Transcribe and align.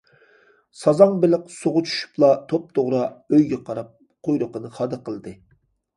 سازاڭ 0.83 1.11
بېلىق 1.25 1.43
سۇغا 1.57 1.83
چۈشۈپلا 1.89 2.31
توپتوغرا 2.53 3.03
ئۆيگە 3.35 3.61
قاراپ 3.69 3.95
قۇيرۇقىنى 4.29 4.77
خادا 4.79 5.01
قىلدى. 5.11 5.37